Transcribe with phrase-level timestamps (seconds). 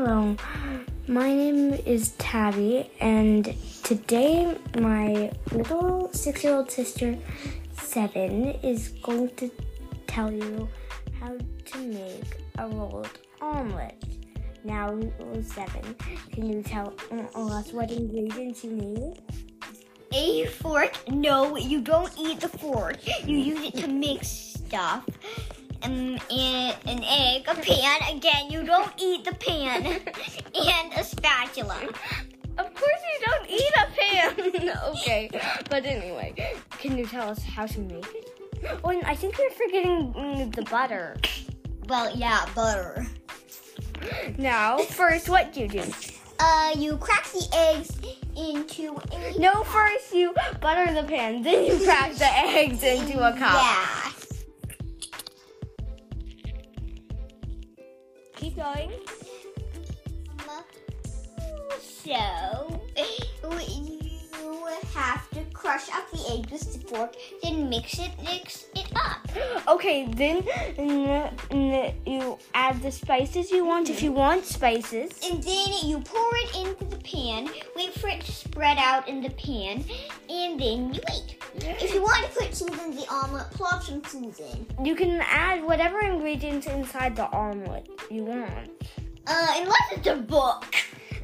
[0.00, 0.36] Hello,
[1.08, 3.52] my name is Tabby, and
[3.82, 7.18] today my little six year old sister,
[7.72, 9.50] Seven, is going to
[10.06, 10.68] tell you
[11.18, 14.00] how to make a rolled omelet.
[14.62, 14.96] Now,
[15.42, 15.96] Seven,
[16.30, 19.20] can you tell uh, us what ingredients you need?
[20.12, 20.96] A fork?
[21.10, 22.98] No, you don't eat the fork.
[23.26, 25.04] You use it to mix stuff.
[25.88, 28.16] And an egg, a pan.
[28.16, 29.84] Again, you don't eat the pan.
[29.86, 31.80] and a spatula.
[32.58, 34.78] Of course you don't eat a pan.
[34.90, 35.30] okay,
[35.70, 36.34] but anyway,
[36.72, 38.30] can you tell us how to make it?
[38.84, 41.16] Oh, and I think you're forgetting mm, the butter.
[41.88, 43.06] Well, yeah, butter.
[44.36, 45.82] Now, first, what do you do?
[46.38, 47.96] Uh, you crack the eggs
[48.36, 53.32] into a No, first you butter the pan, then you crack the eggs into a
[53.32, 53.54] cup.
[53.54, 54.07] Yeah.
[58.38, 58.92] Keep going.
[61.80, 62.80] So,
[63.66, 68.90] you have to crush up the eggs with the fork, then mix it, mix it
[68.94, 69.28] up.
[69.66, 70.44] Okay, then
[72.06, 75.10] you add the spices you want if you want spices.
[75.28, 79.20] And then you pour it into the pan, wait for it to spread out in
[79.20, 79.84] the pan,
[80.30, 81.27] and then you wait.
[83.52, 84.84] In the omelet, plop in.
[84.84, 88.70] You can add whatever ingredients inside the omelet you want.
[89.26, 90.64] Uh, unless it's a book.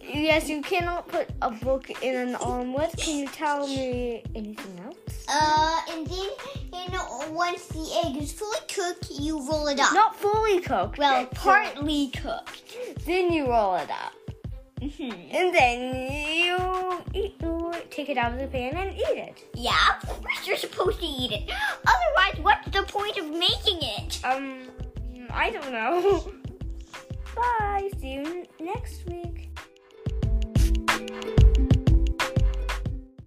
[0.00, 2.96] Yes, you cannot put a book in an omelet.
[2.96, 4.96] Can you tell me anything else?
[5.28, 6.30] Uh, and then,
[6.72, 9.92] you know, once the egg is fully cooked, you roll it up.
[9.92, 10.96] Not fully cooked.
[10.98, 12.62] well, partly cooked.
[13.04, 14.14] then you roll it up.
[14.80, 19.44] hmm And then you, eat, you take it out of the pan and eat it.
[19.54, 21.50] Yeah, of course you're supposed to eat it.
[25.38, 26.32] I don't know.
[27.36, 27.88] Bye.
[28.00, 29.47] See you next week.